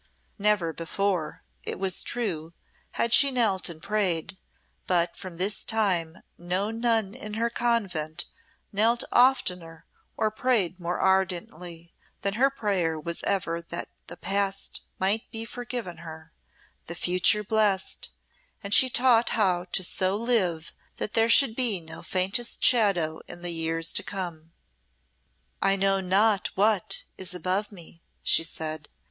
Never 0.39 0.73
before, 0.73 1.43
it 1.63 1.77
was 1.77 2.01
true, 2.01 2.53
had 2.93 3.13
she 3.13 3.29
knelt 3.29 3.69
and 3.69 3.79
prayed, 3.83 4.39
but 4.87 5.15
from 5.15 5.37
this 5.37 5.63
time 5.63 6.23
no 6.39 6.71
nun 6.71 7.13
in 7.13 7.35
her 7.35 7.51
convent 7.51 8.25
knelt 8.71 9.03
oftener 9.11 9.85
or 10.17 10.31
prayed 10.31 10.79
more 10.79 10.99
ardently, 10.99 11.93
and 12.23 12.33
her 12.33 12.49
prayer 12.49 12.99
was 12.99 13.21
ever 13.25 13.61
that 13.61 13.89
the 14.07 14.17
past 14.17 14.81
might 14.97 15.29
be 15.29 15.45
forgiven 15.45 15.97
her, 15.97 16.33
the 16.87 16.95
future 16.95 17.43
blessed, 17.43 18.09
and 18.63 18.73
she 18.73 18.89
taught 18.89 19.29
how 19.37 19.65
to 19.65 19.83
so 19.83 20.15
live 20.15 20.71
that 20.97 21.13
there 21.13 21.29
should 21.29 21.55
be 21.55 21.79
no 21.79 22.01
faintest 22.01 22.63
shadow 22.63 23.21
in 23.27 23.43
the 23.43 23.53
years 23.53 23.93
to 23.93 24.01
come. 24.01 24.51
"I 25.61 25.75
know 25.75 25.99
not 25.99 26.47
What 26.55 27.03
is 27.19 27.35
above 27.35 27.71
me," 27.71 28.01
she 28.23 28.41
said. 28.43 28.89